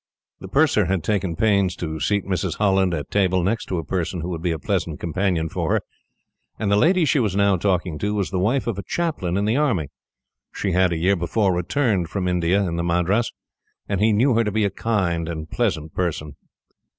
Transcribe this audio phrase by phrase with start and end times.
[0.39, 2.55] The purser had taken pains to seat Mrs.
[2.55, 5.81] Holland, at table, next to a person who would be a pleasant companion for her;
[6.57, 9.45] and the lady she was now talking to was the wife of a chaplain in
[9.45, 9.89] the army.
[10.55, 13.31] She had, a year before, returned from India in the Madras,
[13.87, 16.35] and he knew her to be a kind and pleasant woman.